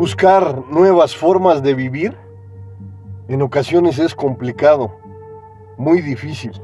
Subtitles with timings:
[0.00, 2.16] Buscar nuevas formas de vivir
[3.28, 4.96] en ocasiones es complicado,
[5.76, 6.58] muy difícil.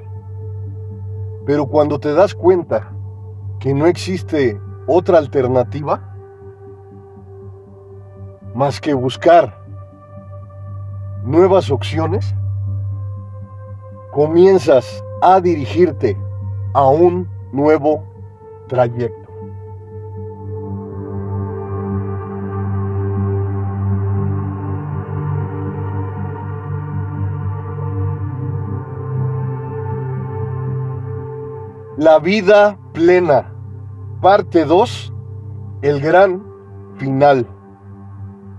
[1.45, 2.95] Pero cuando te das cuenta
[3.61, 6.17] que no existe otra alternativa
[8.55, 9.63] más que buscar
[11.23, 12.35] nuevas opciones,
[14.13, 16.17] comienzas a dirigirte
[16.73, 18.03] a un nuevo
[18.67, 19.26] trayecto.
[32.07, 33.53] La vida plena,
[34.23, 35.13] parte 2,
[35.83, 36.41] el gran
[36.99, 37.45] final,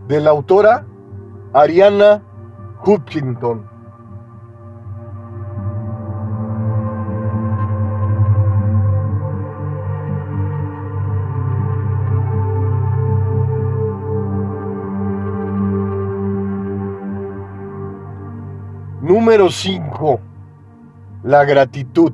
[0.10, 0.86] de la autora
[1.54, 2.22] Ariana
[2.86, 3.66] Hutchinson.
[19.02, 20.20] Número 5.
[21.24, 22.12] La gratitud.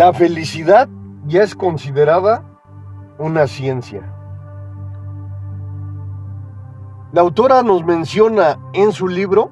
[0.00, 0.88] La felicidad
[1.26, 2.42] ya es considerada
[3.18, 4.00] una ciencia.
[7.12, 9.50] La autora nos menciona en su libro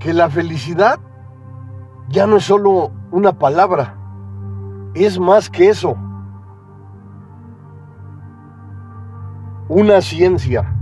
[0.00, 0.98] que la felicidad
[2.08, 3.96] ya no es solo una palabra,
[4.94, 5.96] es más que eso.
[9.68, 10.74] Una ciencia.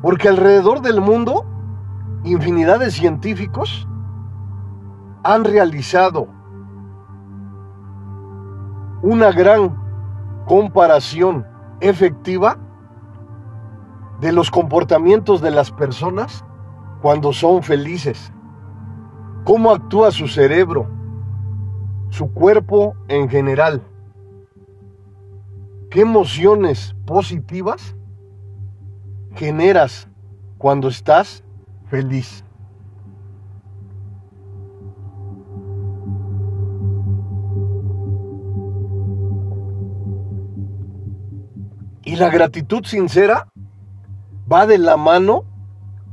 [0.00, 1.44] Porque alrededor del mundo,
[2.24, 3.86] infinidad de científicos
[5.24, 6.28] han realizado
[9.02, 9.74] una gran
[10.46, 11.46] comparación
[11.80, 12.58] efectiva
[14.20, 16.44] de los comportamientos de las personas
[17.00, 18.32] cuando son felices,
[19.44, 20.88] cómo actúa su cerebro,
[22.10, 23.82] su cuerpo en general,
[25.90, 27.96] qué emociones positivas
[29.34, 30.06] generas
[30.58, 31.42] cuando estás
[31.88, 32.43] feliz.
[42.14, 43.48] Y la gratitud sincera
[44.48, 45.42] va de la mano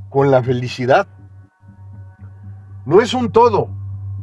[0.09, 1.07] con la felicidad.
[2.87, 3.69] No es un todo,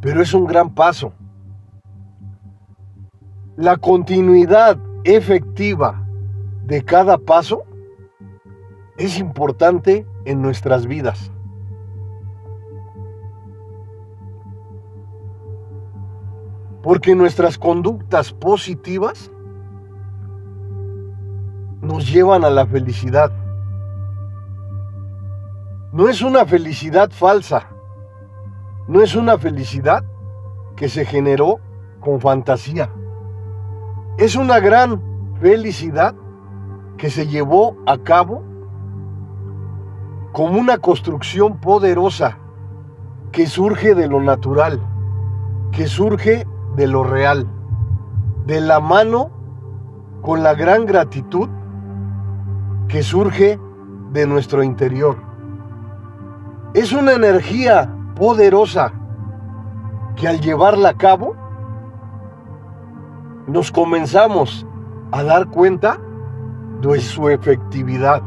[0.01, 1.13] pero es un gran paso.
[3.57, 6.05] La continuidad efectiva
[6.65, 7.63] de cada paso
[8.97, 11.31] es importante en nuestras vidas.
[16.83, 19.31] Porque nuestras conductas positivas
[22.13, 23.33] llevan a la felicidad.
[25.93, 27.69] No es una felicidad falsa,
[28.87, 30.05] no es una felicidad
[30.77, 31.61] que se generó
[32.01, 32.91] con fantasía.
[34.19, 35.03] Es una gran
[35.41, 36.15] felicidad
[36.97, 38.43] que se llevó a cabo
[40.33, 42.39] como una construcción poderosa
[43.33, 44.81] que surge de lo natural,
[45.73, 47.47] que surge de lo real,
[48.47, 49.31] de la mano
[50.23, 51.49] con la gran gratitud
[52.89, 53.61] que surge
[54.13, 55.17] de nuestro interior.
[56.75, 58.93] Es una energía poderosa
[60.17, 61.37] que al llevarla a cabo
[63.47, 64.67] nos comenzamos
[65.13, 65.99] a dar cuenta
[66.81, 68.23] de su efectividad.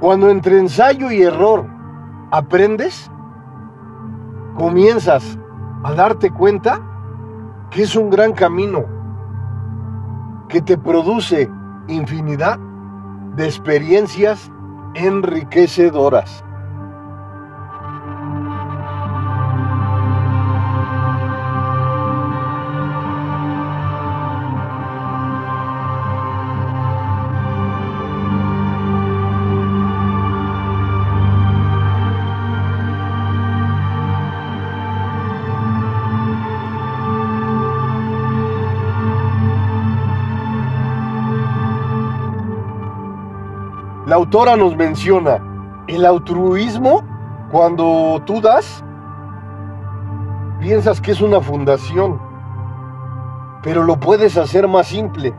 [0.00, 1.66] Cuando entre ensayo y error
[2.32, 3.10] aprendes,
[4.56, 5.38] comienzas
[5.84, 6.80] a darte cuenta
[7.70, 8.91] que es un gran camino
[10.52, 11.48] que te produce
[11.88, 12.58] infinidad
[13.36, 14.50] de experiencias
[14.94, 16.44] enriquecedoras.
[44.12, 45.42] La autora nos menciona
[45.86, 47.02] el altruismo
[47.50, 48.84] cuando tú das,
[50.60, 52.20] piensas que es una fundación,
[53.62, 55.34] pero lo puedes hacer más simple.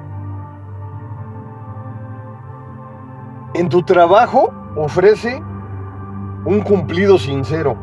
[3.54, 5.40] En tu trabajo ofrece
[6.44, 7.78] un cumplido sincero.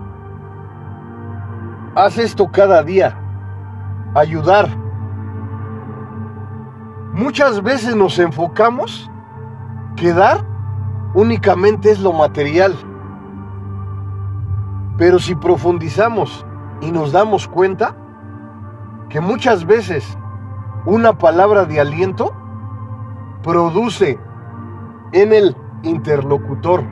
[1.95, 3.17] Haz esto cada día.
[4.17, 4.69] Ayudar.
[7.13, 9.09] Muchas veces nos enfocamos
[9.95, 10.50] que dar
[11.15, 12.75] únicamente es lo material.
[14.97, 16.45] Pero si profundizamos
[16.81, 17.97] y nos damos cuenta
[19.09, 20.17] que muchas veces
[20.87, 22.33] una palabra de aliento
[23.43, 24.19] produce
[25.13, 26.85] en el interlocutor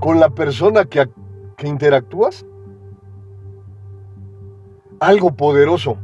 [0.00, 1.08] con la persona que,
[1.56, 2.44] que interactúas
[5.00, 5.96] algo poderoso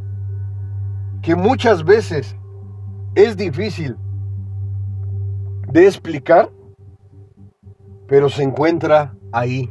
[1.22, 2.36] que muchas veces
[3.14, 3.96] es difícil
[5.68, 6.50] de explicar,
[8.08, 9.70] pero se encuentra ahí.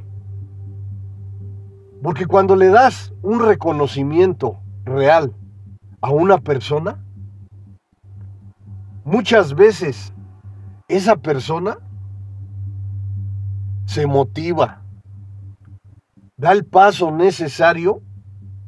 [2.01, 5.33] Porque cuando le das un reconocimiento real
[5.99, 7.03] a una persona,
[9.03, 10.13] muchas veces
[10.87, 11.79] esa persona
[13.85, 14.81] se motiva,
[16.37, 18.03] da el paso necesario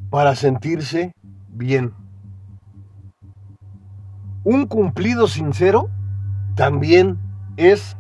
[0.10, 1.14] para sentirse
[1.50, 1.94] bien.
[4.44, 5.90] Un cumplido sincero
[6.56, 7.20] también
[7.58, 7.96] es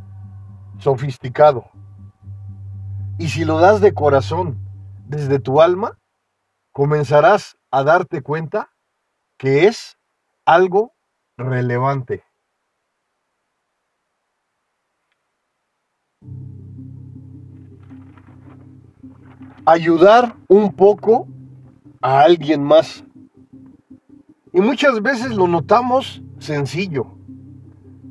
[0.80, 1.70] sofisticado.
[3.18, 4.58] Y si lo das de corazón,
[5.08, 6.00] desde tu alma,
[6.72, 8.72] comenzarás a darte cuenta
[9.38, 9.98] que es
[10.46, 10.94] algo
[11.38, 12.24] relevante.
[19.66, 21.28] Ayudar un poco
[22.02, 23.04] a alguien más.
[24.52, 27.06] Y muchas veces lo notamos sencillo,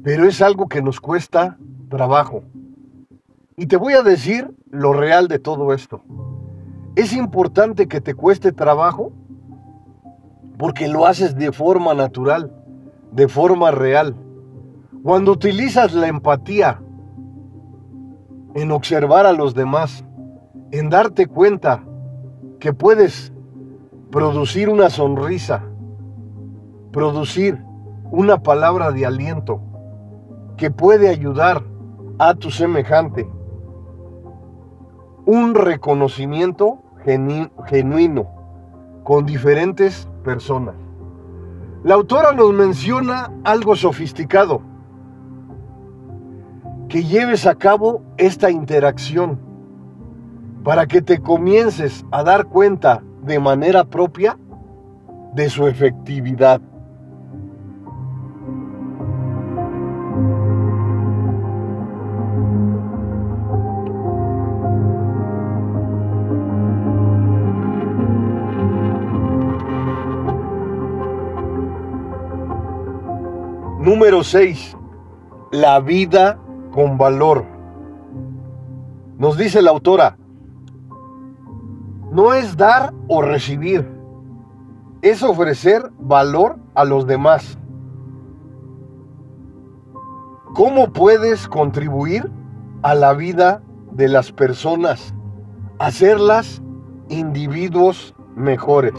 [0.05, 2.43] pero es algo que nos cuesta trabajo.
[3.56, 6.02] Y te voy a decir lo real de todo esto.
[6.94, 9.12] Es importante que te cueste trabajo
[10.58, 12.52] porque lo haces de forma natural,
[13.12, 14.17] de forma real.
[15.02, 16.81] Cuando utilizas la empatía
[18.55, 20.05] en observar a los demás,
[20.73, 21.84] en darte cuenta
[22.58, 23.32] que puedes
[24.11, 25.62] producir una sonrisa,
[26.93, 27.62] producir
[28.11, 29.61] una palabra de aliento
[30.56, 31.62] que puede ayudar
[32.19, 33.29] a tu semejante,
[35.25, 38.26] un reconocimiento genuino
[39.05, 40.75] con diferentes personas.
[41.85, 44.62] La autora nos menciona algo sofisticado,
[46.88, 49.38] que lleves a cabo esta interacción
[50.65, 54.38] para que te comiences a dar cuenta de manera propia
[55.35, 56.61] de su efectividad.
[74.19, 74.76] Número 6.
[75.53, 76.41] La vida
[76.73, 77.44] con valor.
[79.17, 80.19] Nos dice la autora,
[82.11, 83.88] no es dar o recibir,
[85.03, 87.61] es ofrecer valor a los demás.
[90.53, 92.29] ¿Cómo puedes contribuir
[92.82, 93.62] a la vida
[93.93, 95.15] de las personas?
[95.79, 96.61] Hacerlas
[97.09, 98.94] individuos mejores.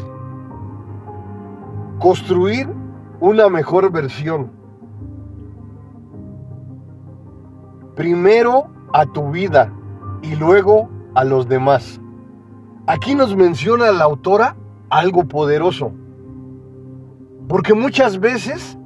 [2.00, 2.74] Construir
[3.20, 4.59] una mejor versión.
[8.00, 9.74] Primero a tu vida
[10.22, 12.00] y luego a los demás.
[12.88, 14.56] Aquí nos menciona la autora
[14.90, 15.92] algo poderoso.
[17.50, 18.78] Porque muchas veces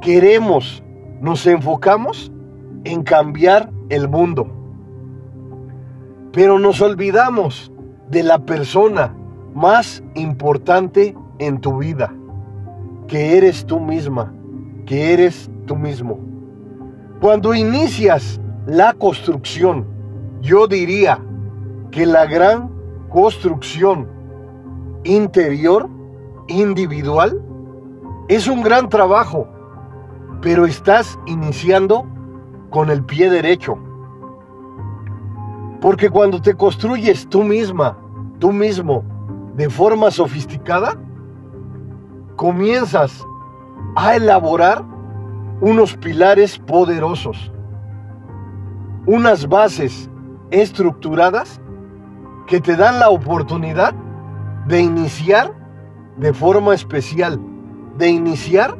[0.00, 0.82] queremos,
[1.20, 2.32] nos enfocamos
[2.82, 4.48] en cambiar el mundo.
[6.32, 7.70] Pero nos olvidamos
[8.10, 9.14] de la persona
[9.54, 12.12] más importante en tu vida,
[13.06, 14.34] que eres tú misma,
[14.84, 16.35] que eres tú mismo.
[17.20, 19.86] Cuando inicias la construcción,
[20.42, 21.18] yo diría
[21.90, 22.70] que la gran
[23.08, 24.06] construcción
[25.04, 25.88] interior,
[26.48, 27.40] individual,
[28.28, 29.48] es un gran trabajo,
[30.42, 32.04] pero estás iniciando
[32.68, 33.78] con el pie derecho.
[35.80, 37.96] Porque cuando te construyes tú misma,
[38.38, 39.02] tú mismo,
[39.54, 40.98] de forma sofisticada,
[42.36, 43.24] comienzas
[43.94, 44.84] a elaborar
[45.60, 47.52] unos pilares poderosos,
[49.06, 50.10] unas bases
[50.50, 51.60] estructuradas
[52.46, 53.94] que te dan la oportunidad
[54.66, 55.52] de iniciar
[56.16, 57.40] de forma especial,
[57.96, 58.76] de iniciar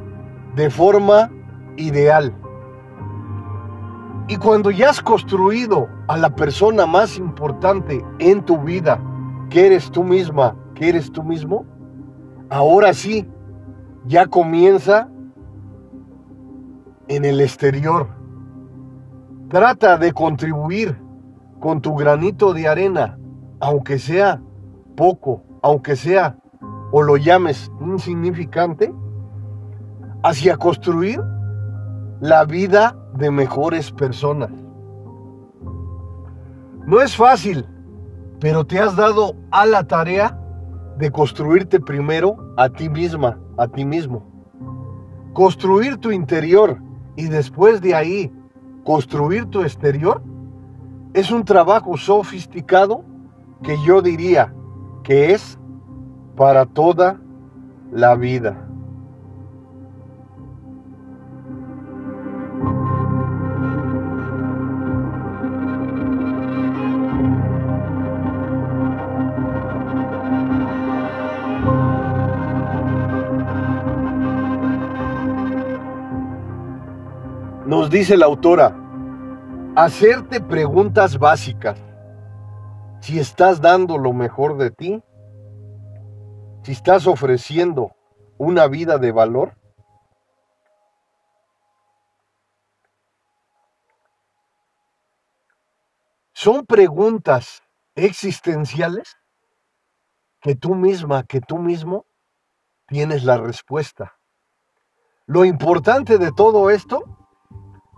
[0.54, 1.30] de forma
[1.76, 2.33] ideal.
[4.28, 9.00] Y cuando ya has construido a la persona más importante en tu vida,
[9.50, 11.64] que eres tú misma, que eres tú mismo,
[12.50, 13.28] ahora sí,
[14.04, 15.09] ya comienza
[17.08, 18.08] en el exterior.
[19.48, 20.98] Trata de contribuir
[21.60, 23.18] con tu granito de arena
[23.60, 24.40] aunque sea
[24.96, 26.36] poco, aunque sea
[26.92, 28.92] o lo llames insignificante,
[30.22, 31.20] hacia construir
[32.20, 34.50] la vida de mejores personas.
[36.86, 37.66] No es fácil,
[38.40, 40.40] pero te has dado a la tarea
[40.98, 44.25] de construirte primero a ti misma, a ti mismo.
[45.34, 46.80] Construir tu interior
[47.16, 48.32] y después de ahí
[48.85, 50.23] construir tu exterior
[51.14, 53.04] es un trabajo sofisticado
[53.62, 54.52] que yo diría
[55.02, 55.58] que es
[56.37, 57.18] para toda
[57.90, 58.65] la vida.
[77.86, 78.76] Nos dice la autora,
[79.76, 81.78] hacerte preguntas básicas.
[83.00, 85.04] Si estás dando lo mejor de ti,
[86.64, 87.94] si estás ofreciendo
[88.38, 89.56] una vida de valor,
[96.32, 97.62] son preguntas
[97.94, 99.16] existenciales
[100.40, 102.04] que tú misma, que tú mismo
[102.88, 104.18] tienes la respuesta.
[105.26, 107.25] Lo importante de todo esto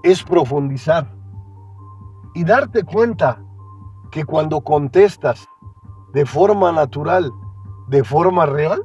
[0.03, 1.15] es profundizar
[2.35, 3.43] y darte cuenta
[4.11, 5.49] que cuando contestas
[6.13, 7.31] de forma natural,
[7.89, 8.83] de forma real,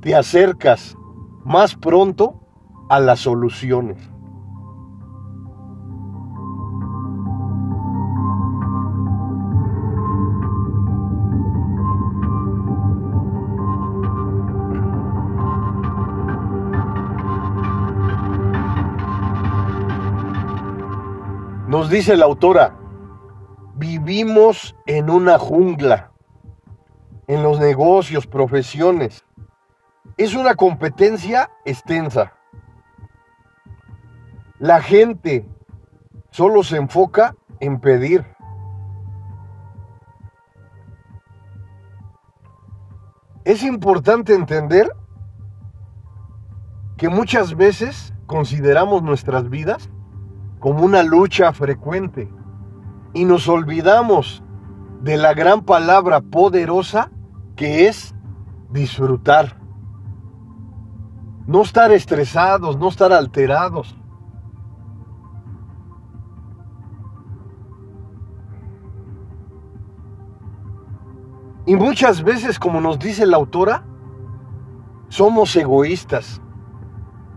[0.00, 0.96] te acercas
[1.44, 2.40] más pronto
[2.88, 4.11] a las soluciones.
[21.92, 22.74] Dice la autora,
[23.74, 26.10] vivimos en una jungla,
[27.26, 29.26] en los negocios, profesiones.
[30.16, 32.32] Es una competencia extensa.
[34.58, 35.46] La gente
[36.30, 38.24] solo se enfoca en pedir.
[43.44, 44.90] Es importante entender
[46.96, 49.90] que muchas veces consideramos nuestras vidas
[50.62, 52.32] como una lucha frecuente
[53.12, 54.44] y nos olvidamos
[55.02, 57.10] de la gran palabra poderosa
[57.56, 58.14] que es
[58.70, 59.60] disfrutar.
[61.48, 63.98] No estar estresados, no estar alterados.
[71.66, 73.84] Y muchas veces, como nos dice la autora,
[75.08, 76.40] somos egoístas.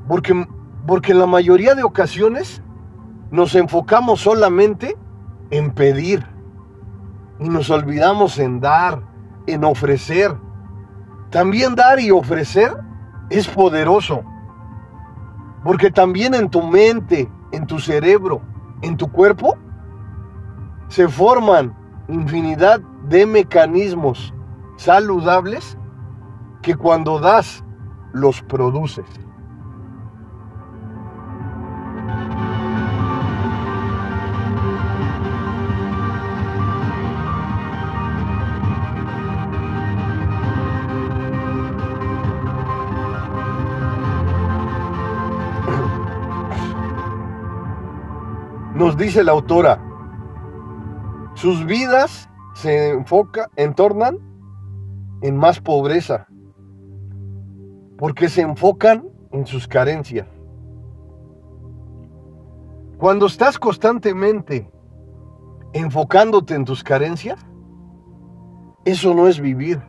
[0.08, 0.48] Porque,
[0.86, 2.62] porque en la mayoría de ocasiones
[3.32, 4.98] nos enfocamos solamente
[5.50, 6.26] en pedir
[7.40, 9.02] y nos olvidamos en dar,
[9.48, 10.36] en ofrecer.
[11.32, 12.76] También dar y ofrecer
[13.30, 14.24] es poderoso,
[15.64, 18.42] porque también en tu mente, en tu cerebro,
[18.82, 19.58] en tu cuerpo,
[20.88, 21.76] se forman
[22.08, 22.80] infinidad
[23.10, 24.34] de mecanismos
[24.78, 25.78] saludables
[26.62, 27.64] que cuando das
[28.14, 29.06] los produces.
[48.98, 49.82] Dice la autora,
[51.34, 54.20] sus vidas se enfoca, entornan
[55.22, 56.28] en más pobreza,
[57.98, 60.28] porque se enfocan en sus carencias.
[62.98, 64.72] Cuando estás constantemente
[65.74, 67.46] enfocándote en tus carencias,
[68.86, 69.82] eso no es vivir.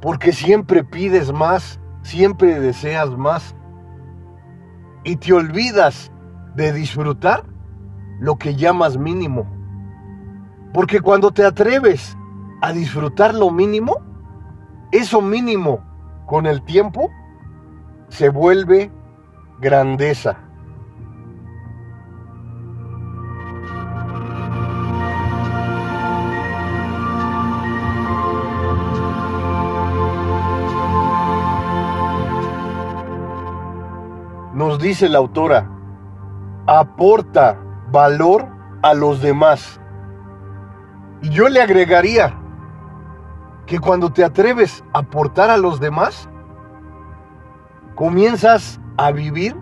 [0.00, 3.56] Porque siempre pides más, siempre deseas más
[5.04, 6.12] y te olvidas
[6.54, 7.44] de disfrutar
[8.20, 9.46] lo que llamas mínimo.
[10.72, 12.16] Porque cuando te atreves
[12.60, 13.96] a disfrutar lo mínimo,
[14.92, 15.84] eso mínimo
[16.26, 17.10] con el tiempo
[18.08, 18.90] se vuelve
[19.60, 20.38] grandeza.
[34.82, 35.70] Dice la autora,
[36.66, 37.58] aporta
[37.90, 38.46] valor
[38.82, 39.80] a los demás.
[41.22, 42.38] Y yo le agregaría
[43.66, 46.28] que cuando te atreves a aportar a los demás,
[47.94, 49.56] comienzas a vivir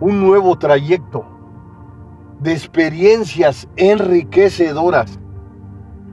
[0.00, 1.24] un nuevo trayecto
[2.40, 5.18] de experiencias enriquecedoras,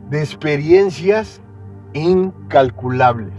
[0.10, 1.42] de experiencias
[1.94, 3.34] incalculables.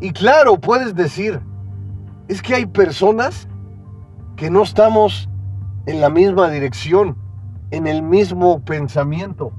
[0.00, 1.40] Y claro, puedes decir,
[2.28, 3.48] es que hay personas
[4.40, 5.28] que no estamos
[5.84, 7.14] en la misma dirección,
[7.70, 9.52] en el mismo pensamiento,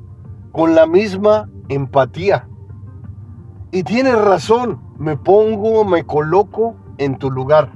[0.52, 2.48] con la misma empatía.
[3.70, 7.72] Y tienes razón, me pongo, me coloco en tu lugar.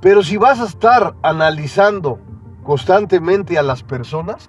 [0.00, 2.18] Pero si vas a estar analizando
[2.62, 4.48] constantemente a las personas,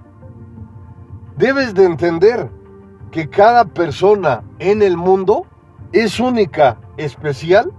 [1.36, 2.50] debes de entender
[3.12, 5.46] que cada persona en el mundo
[5.92, 7.74] es única, especial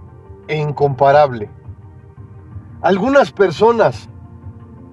[0.47, 1.49] e incomparable.
[2.85, 4.07] Algunas personas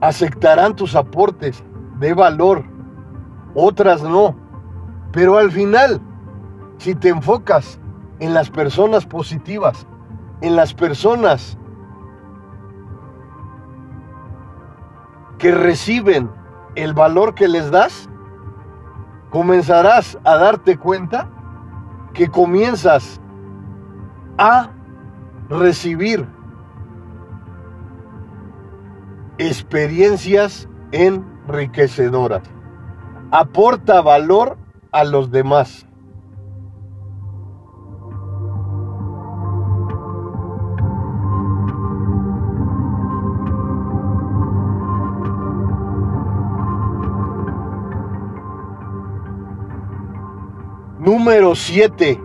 [0.00, 1.62] aceptarán tus aportes
[1.98, 2.64] de valor,
[3.54, 4.34] otras no.
[5.12, 6.00] Pero al final,
[6.78, 7.78] si te enfocas
[8.18, 9.86] en las personas positivas,
[10.40, 11.58] en las personas
[15.36, 16.30] que reciben
[16.76, 18.08] el valor que les das,
[19.28, 21.28] comenzarás a darte cuenta
[22.14, 23.20] que comienzas
[24.38, 24.70] a
[25.50, 26.26] recibir
[29.48, 32.42] experiencias enriquecedoras.
[33.30, 34.56] Aporta valor
[34.92, 35.86] a los demás.
[50.98, 52.20] Número 7.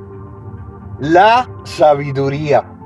[0.99, 2.76] La sabiduría.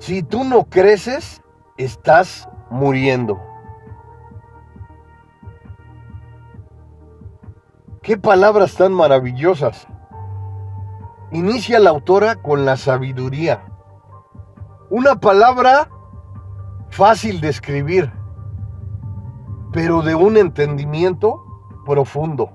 [0.00, 1.42] Si tú no creces,
[1.76, 3.38] estás muriendo.
[8.00, 9.86] Qué palabras tan maravillosas.
[11.32, 13.62] Inicia la autora con la sabiduría.
[14.88, 15.90] Una palabra
[16.88, 18.10] fácil de escribir,
[19.70, 21.44] pero de un entendimiento
[21.84, 22.50] profundo.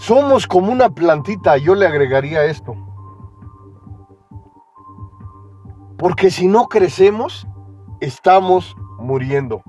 [0.00, 2.87] Somos como una plantita, yo le agregaría esto.
[5.98, 7.46] Porque si no crecemos,
[8.00, 9.62] estamos muriendo.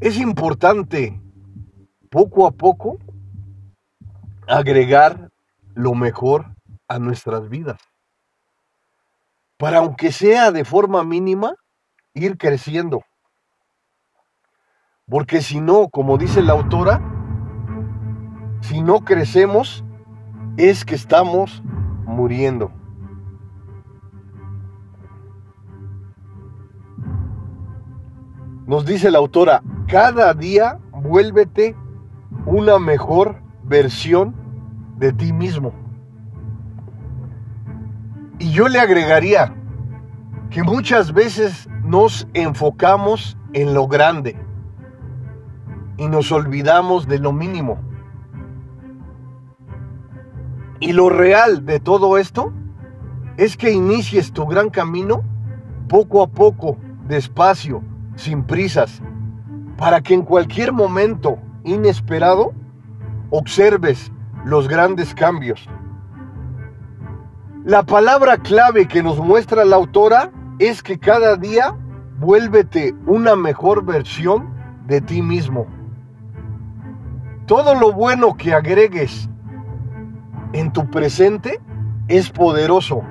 [0.00, 1.20] Es importante
[2.10, 2.98] poco a poco
[4.48, 5.30] agregar
[5.74, 6.54] lo mejor
[6.88, 7.80] a nuestras vidas.
[9.56, 11.54] Para aunque sea de forma mínima,
[12.14, 13.02] ir creciendo.
[15.08, 17.00] Porque si no, como dice la autora,
[18.60, 19.84] si no crecemos,
[20.56, 21.62] es que estamos
[22.06, 22.72] muriendo.
[28.66, 31.76] Nos dice la autora, cada día vuélvete
[32.46, 34.34] una mejor versión
[34.98, 35.72] de ti mismo.
[38.38, 39.54] Y yo le agregaría
[40.50, 44.36] que muchas veces nos enfocamos en lo grande
[45.96, 47.78] y nos olvidamos de lo mínimo.
[50.80, 52.52] Y lo real de todo esto
[53.36, 55.22] es que inicies tu gran camino
[55.88, 57.82] poco a poco, despacio,
[58.16, 59.00] sin prisas,
[59.76, 62.52] para que en cualquier momento inesperado
[63.30, 64.12] observes
[64.44, 65.68] los grandes cambios.
[67.64, 70.32] La palabra clave que nos muestra la autora
[70.68, 71.74] es que cada día
[72.18, 74.48] vuélvete una mejor versión
[74.86, 75.66] de ti mismo.
[77.46, 79.28] Todo lo bueno que agregues
[80.52, 81.60] en tu presente
[82.08, 83.02] es poderoso.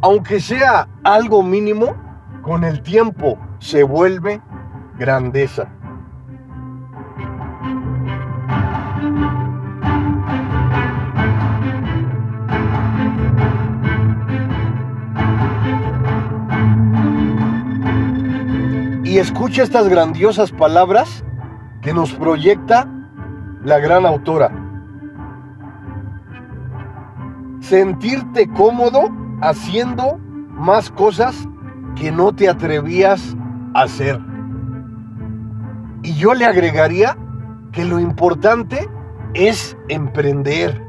[0.00, 1.94] Aunque sea algo mínimo,
[2.42, 4.40] con el tiempo se vuelve
[4.98, 5.68] grandeza.
[19.18, 21.24] Escucha estas grandiosas palabras
[21.82, 22.88] que nos proyecta
[23.62, 24.50] la gran autora.
[27.60, 30.18] Sentirte cómodo haciendo
[30.50, 31.48] más cosas
[31.96, 33.36] que no te atrevías
[33.74, 34.18] a hacer.
[36.02, 37.16] Y yo le agregaría
[37.72, 38.88] que lo importante
[39.34, 40.80] es emprender,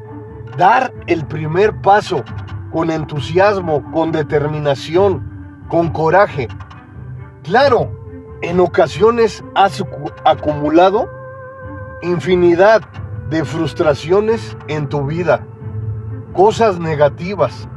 [0.57, 2.23] dar el primer paso
[2.71, 6.47] con entusiasmo, con determinación, con coraje.
[7.43, 8.04] Claro,
[8.41, 9.84] en ocasiones has
[10.24, 11.10] acumulado
[12.02, 12.82] infinidad
[13.30, 15.45] de frustraciones en tu vida,
[16.34, 17.67] cosas negativas.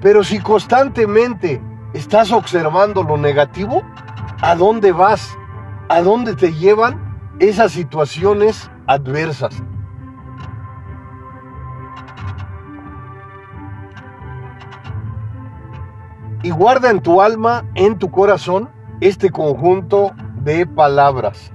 [0.00, 3.82] Pero si constantemente estás observando lo negativo,
[4.40, 5.36] ¿a dónde vas?
[5.88, 9.62] ¿A dónde te llevan esas situaciones adversas?
[16.42, 18.68] y guarda en tu alma, en tu corazón,
[19.02, 20.12] este conjunto
[20.44, 21.52] de palabras.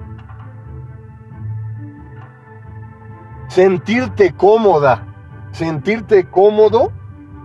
[3.47, 5.07] Sentirte cómoda,
[5.51, 6.91] sentirte cómodo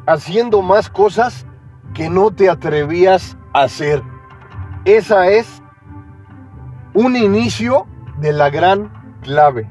[0.07, 1.47] haciendo más cosas
[1.95, 4.03] que no te atrevías a hacer.
[4.85, 5.63] Esa es
[6.95, 7.87] un inicio
[8.19, 8.91] de la gran
[9.23, 9.71] clave.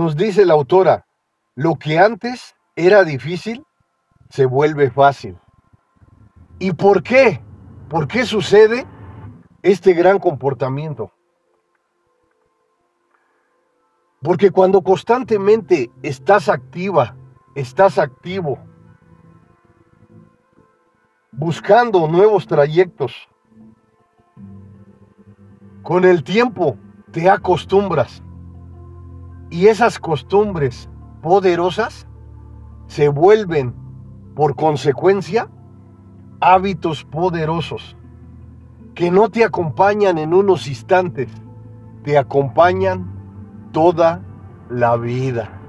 [0.00, 1.04] Nos dice la autora,
[1.54, 3.66] lo que antes era difícil
[4.30, 5.36] se vuelve fácil.
[6.58, 7.44] ¿Y por qué?
[7.90, 8.86] ¿Por qué sucede
[9.60, 11.12] este gran comportamiento?
[14.22, 17.14] Porque cuando constantemente estás activa,
[17.54, 18.58] estás activo,
[21.30, 23.28] buscando nuevos trayectos,
[25.82, 26.78] con el tiempo
[27.12, 28.22] te acostumbras
[29.50, 30.88] y esas costumbres
[31.22, 32.06] poderosas
[32.86, 33.74] se vuelven,
[34.34, 35.48] por consecuencia,
[36.40, 37.96] hábitos poderosos
[38.94, 41.28] que no te acompañan en unos instantes,
[42.04, 43.06] te acompañan
[43.72, 44.22] toda
[44.68, 45.59] la vida.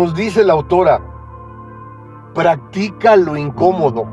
[0.00, 0.98] Nos dice la autora,
[2.32, 4.06] practica lo incómodo.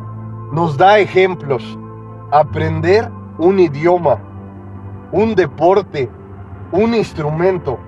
[0.52, 1.80] Nos da ejemplos.
[2.30, 4.17] Aprender un idioma,
[5.13, 6.12] un deporte,
[6.73, 7.80] un instrumento.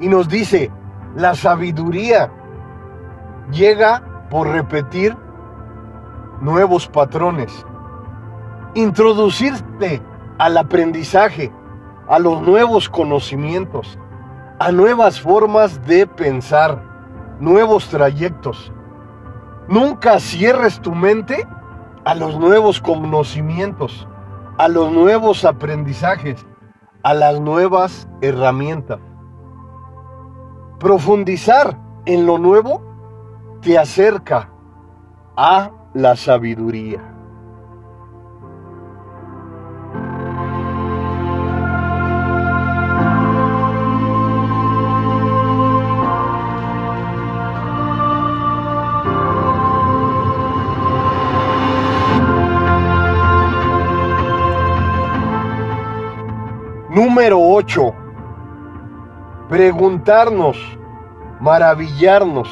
[0.00, 0.72] Y nos dice,
[1.16, 2.32] la sabiduría
[3.52, 5.14] llega por repetir
[6.40, 7.66] nuevos patrones
[8.74, 10.02] introducirte
[10.38, 11.52] al aprendizaje,
[12.08, 13.98] a los nuevos conocimientos,
[14.58, 16.82] a nuevas formas de pensar,
[17.40, 18.72] nuevos trayectos.
[19.68, 21.46] Nunca cierres tu mente
[22.04, 24.06] a los nuevos conocimientos,
[24.58, 26.44] a los nuevos aprendizajes,
[27.02, 29.00] a las nuevas herramientas.
[30.78, 32.82] Profundizar en lo nuevo
[33.62, 34.50] te acerca
[35.36, 37.13] a la sabiduría.
[57.24, 57.94] Número 8.
[59.48, 60.58] Preguntarnos,
[61.40, 62.50] maravillarnos,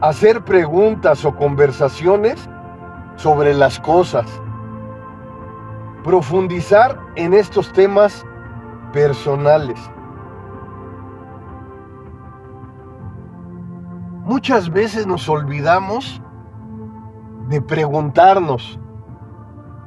[0.00, 2.48] hacer preguntas o conversaciones
[3.16, 4.24] sobre las cosas.
[6.02, 8.24] Profundizar en estos temas
[8.94, 9.78] personales.
[14.24, 16.22] Muchas veces nos olvidamos
[17.50, 18.80] de preguntarnos,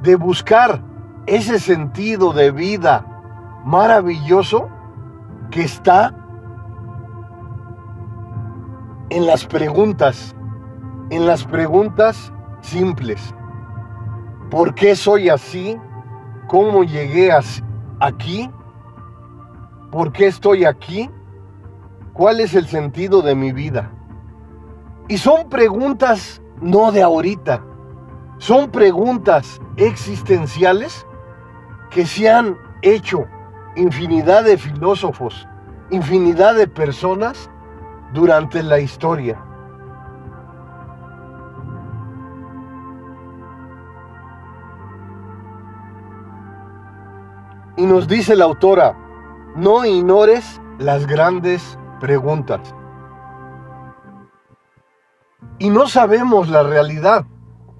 [0.02, 0.84] de buscar
[1.26, 3.17] ese sentido de vida
[3.64, 4.68] maravilloso
[5.50, 6.14] que está
[9.10, 10.34] en las preguntas,
[11.10, 13.34] en las preguntas simples.
[14.50, 15.78] ¿Por qué soy así?
[16.48, 17.30] ¿Cómo llegué
[18.00, 18.50] aquí?
[19.90, 21.10] ¿Por qué estoy aquí?
[22.12, 23.90] ¿Cuál es el sentido de mi vida?
[25.08, 27.62] Y son preguntas no de ahorita,
[28.38, 31.06] son preguntas existenciales
[31.90, 33.26] que se han hecho
[33.78, 35.46] infinidad de filósofos,
[35.90, 37.50] infinidad de personas
[38.12, 39.42] durante la historia.
[47.76, 48.96] Y nos dice la autora,
[49.54, 52.74] no ignores las grandes preguntas.
[55.60, 57.24] Y no sabemos la realidad,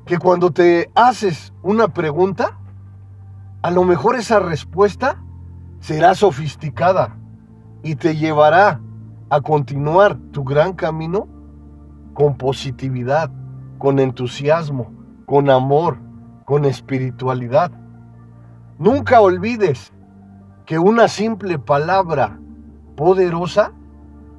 [0.06, 2.58] que cuando te haces una pregunta,
[3.62, 5.22] a lo mejor esa respuesta
[5.80, 7.16] será sofisticada
[7.82, 8.80] y te llevará
[9.30, 11.28] a continuar tu gran camino
[12.14, 13.30] con positividad,
[13.78, 14.90] con entusiasmo,
[15.26, 15.98] con amor,
[16.44, 17.70] con espiritualidad.
[18.78, 19.92] Nunca olvides
[20.66, 22.38] que una simple palabra
[22.96, 23.72] poderosa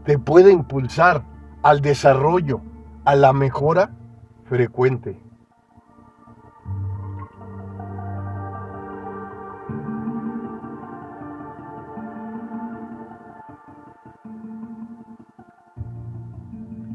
[0.05, 1.23] te puede impulsar
[1.63, 2.61] al desarrollo,
[3.05, 3.91] a la mejora
[4.45, 5.28] frecuente.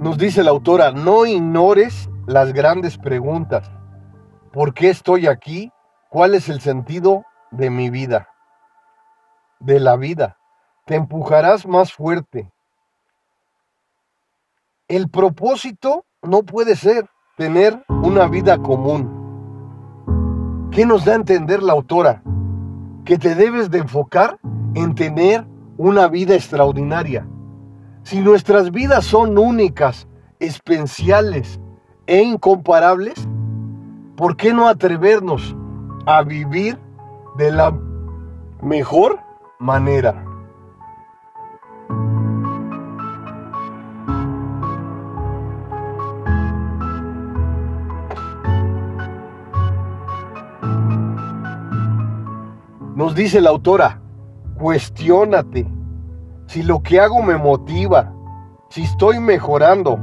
[0.05, 3.71] Nos dice la autora, no ignores las grandes preguntas.
[4.53, 5.73] ¿Por qué estoy aquí?
[6.11, 8.29] ¿Cuál es el sentido de mi vida?
[9.61, 10.37] De la vida.
[10.85, 12.53] Te empujarás más fuerte.
[14.89, 19.09] El propósito no puede ser tener una vida común.
[20.71, 22.23] ¿Qué nos da a entender la autora?
[23.07, 24.39] Que te debes de enfocar
[24.75, 25.47] en tener
[25.79, 27.27] una vida extraordinaria.
[28.05, 30.07] Si nuestras vidas son únicas,
[30.39, 31.59] especiales
[32.07, 33.15] e incomparables,
[34.15, 35.57] ¿por qué no atrevernos
[36.05, 36.79] a vivir
[37.39, 37.75] de la
[38.61, 39.21] mejor
[39.59, 40.23] manera?
[52.95, 54.03] Nos dice la autora,
[54.59, 55.74] cuestiónate
[56.47, 58.13] si lo que hago me motiva,
[58.69, 59.99] si estoy mejorando.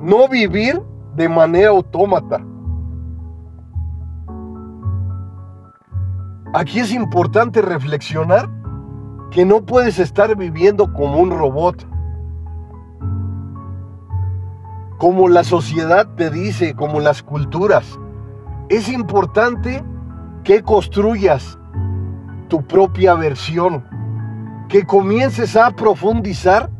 [0.00, 0.82] No vivir
[1.14, 2.44] de manera autómata.
[6.54, 8.48] Aquí es importante reflexionar
[9.30, 11.86] que no puedes estar viviendo como un robot.
[14.98, 17.98] Como la sociedad te dice, como las culturas.
[18.68, 19.82] Es importante
[20.44, 21.58] que construyas
[22.48, 23.84] tu propia versión,
[24.72, 26.70] que comiences a profundizar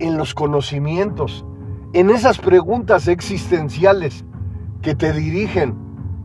[0.00, 1.46] en los conocimientos,
[1.94, 4.26] en esas preguntas existenciales
[4.82, 5.74] que te dirigen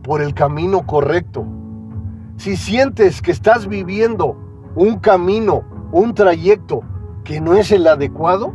[0.02, 1.46] por el camino correcto.
[2.36, 4.36] Si sientes que estás viviendo
[4.74, 6.82] un camino, un trayecto
[7.24, 8.52] que no es el adecuado,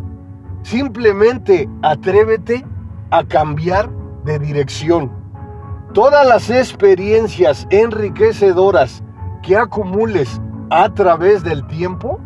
[0.61, 2.63] simplemente atrévete
[3.09, 3.89] a cambiar
[4.25, 5.09] de dirección.
[5.95, 9.03] Todas las experiencias enriquecedoras
[9.41, 12.19] que acumules a través del tiempo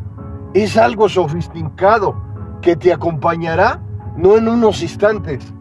[0.54, 2.16] es algo sofisticado
[2.62, 3.82] que te acompañará
[4.16, 5.54] no en unos instantes,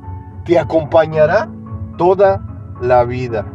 [0.44, 1.48] te acompañará
[1.96, 2.42] toda
[2.80, 3.46] la vida.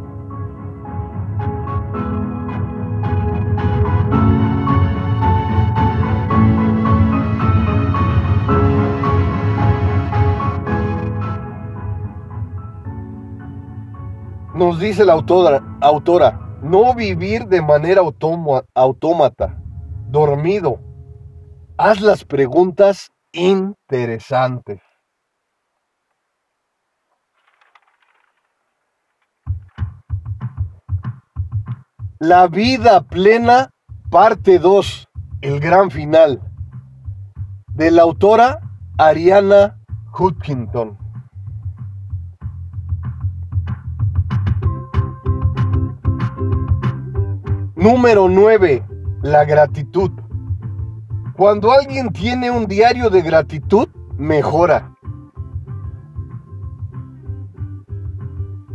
[14.54, 18.02] Nos dice la autora, autora no vivir de manera
[18.74, 19.56] autómata,
[20.10, 20.87] dormido.
[21.80, 24.80] Haz las preguntas interesantes.
[32.18, 33.70] La vida plena,
[34.10, 35.08] parte 2,
[35.42, 36.42] el gran final,
[37.74, 38.58] de la autora
[38.98, 39.78] Ariana
[40.18, 40.98] Hutchinson.
[47.76, 48.84] Número 9.
[49.22, 50.10] La gratitud.
[51.38, 54.92] Cuando alguien tiene un diario de gratitud, mejora.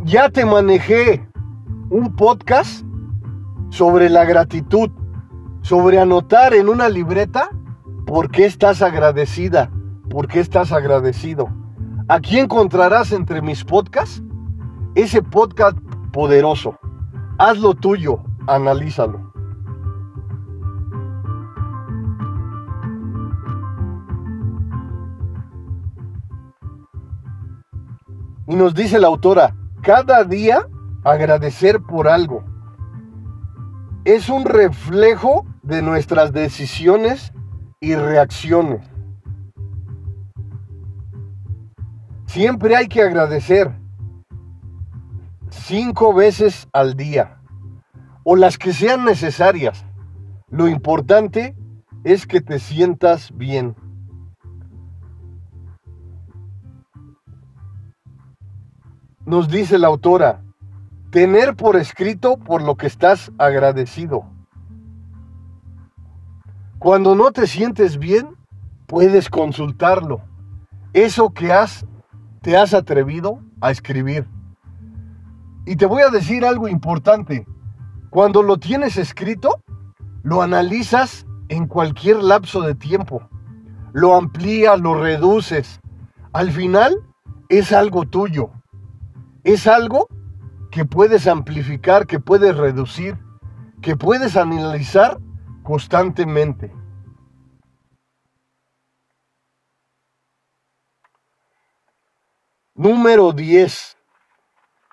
[0.06, 1.28] Ya te manejé
[1.90, 2.86] un podcast
[3.70, 4.90] sobre la gratitud,
[5.62, 7.50] sobre anotar en una libreta
[8.06, 9.70] por qué estás agradecida,
[10.10, 11.50] por qué estás agradecido.
[12.08, 14.24] Aquí encontrarás entre mis podcasts
[14.96, 15.78] ese podcast
[16.14, 16.80] poderoso.
[17.40, 19.33] Hazlo tuyo, analízalo.
[28.54, 30.68] Y nos dice la autora, cada día
[31.04, 32.44] agradecer por algo.
[34.06, 37.34] Es un reflejo de nuestras decisiones
[37.80, 38.88] y reacciones.
[42.28, 43.72] Siempre hay que agradecer
[45.50, 47.40] cinco veces al día
[48.24, 49.84] o las que sean necesarias.
[50.52, 51.56] Lo importante
[52.04, 53.76] es que te sientas bien.
[59.26, 60.42] Nos dice la autora,
[61.10, 64.26] tener por escrito por lo que estás agradecido.
[66.78, 68.36] Cuando no te sientes bien,
[68.86, 70.22] puedes consultarlo.
[70.92, 71.86] Eso que has
[72.42, 74.28] te has atrevido a escribir.
[75.66, 77.48] Y te voy a decir algo importante.
[78.10, 79.62] Cuando lo tienes escrito,
[80.24, 83.22] lo analizas en cualquier lapso de tiempo.
[83.94, 85.80] Lo amplías, lo reduces.
[86.34, 86.98] Al final
[87.48, 88.52] es algo tuyo.
[89.44, 90.08] Es algo
[90.72, 93.18] que puedes amplificar, que puedes reducir,
[93.82, 95.20] que puedes analizar
[95.64, 96.74] constantemente.
[102.76, 103.98] Número 10.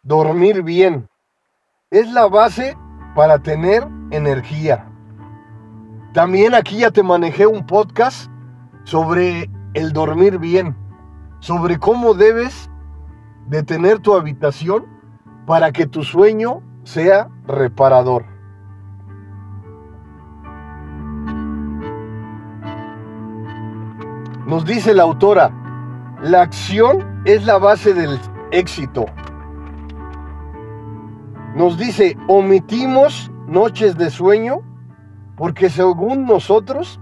[0.02, 1.08] Dormir bien.
[1.90, 2.76] Es la base
[3.14, 4.90] para tener energía.
[6.12, 8.30] También aquí ya te manejé un podcast
[8.84, 10.76] sobre el dormir bien.
[11.40, 12.69] sobre cómo debes
[13.50, 14.86] de tener tu habitación
[15.44, 18.24] para que tu sueño sea reparador.
[24.46, 25.50] Nos dice la autora,
[26.22, 28.20] la acción es la base del
[28.52, 29.06] éxito.
[31.56, 34.60] Nos dice, omitimos noches de sueño
[35.36, 37.00] porque según nosotros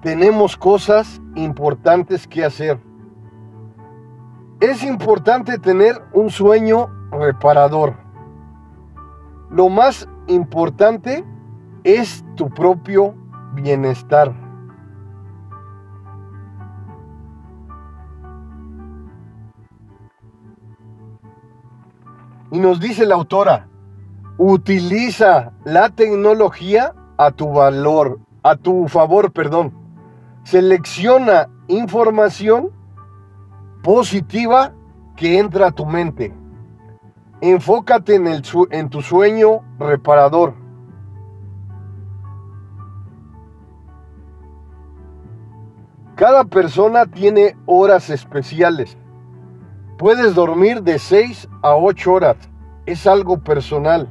[0.00, 2.93] tenemos cosas importantes que hacer.
[4.64, 7.96] Es importante tener un sueño reparador.
[9.50, 11.22] Lo más importante
[11.82, 13.14] es tu propio
[13.52, 14.32] bienestar.
[22.50, 23.68] Y nos dice la autora,
[24.38, 29.74] utiliza la tecnología a tu valor, a tu favor, perdón.
[30.42, 32.70] Selecciona información
[33.84, 34.72] positiva
[35.14, 36.34] que entra a tu mente.
[37.42, 40.54] Enfócate en, el, en tu sueño reparador.
[46.16, 48.96] Cada persona tiene horas especiales.
[49.98, 52.36] Puedes dormir de 6 a 8 horas.
[52.86, 54.08] Es algo personal.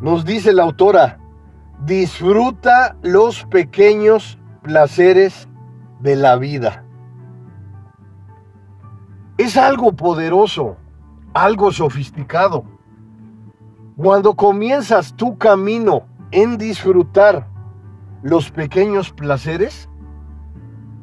[0.00, 1.18] Nos dice la autora,
[1.80, 5.48] disfruta los pequeños placeres
[6.00, 6.84] de la vida.
[9.36, 10.76] Es algo poderoso,
[11.34, 12.64] algo sofisticado.
[13.96, 17.48] Cuando comienzas tu camino en disfrutar
[18.22, 19.88] los pequeños placeres,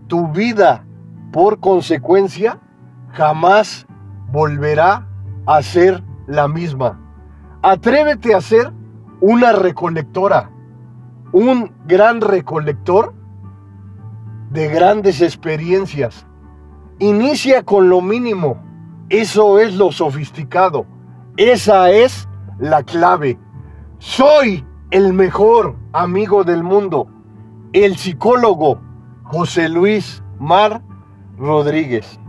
[0.08, 0.86] tu vida,
[1.32, 2.60] por consecuencia,
[3.12, 3.86] jamás
[4.32, 5.08] volverá
[5.46, 7.00] a ser la misma.
[7.62, 8.74] Atrévete a ser
[9.20, 10.50] una recolectora,
[11.34, 13.14] un gran recolector
[14.50, 16.26] de grandes experiencias.
[17.00, 18.62] Inicia con lo mínimo.
[19.10, 20.86] Eso es lo sofisticado.
[21.38, 22.28] Esa es
[22.60, 23.40] la clave.
[24.00, 27.08] Soy el mejor amigo del mundo.
[27.74, 28.80] El psicólogo
[29.24, 30.82] José Luis Mar
[31.38, 32.21] Rodríguez.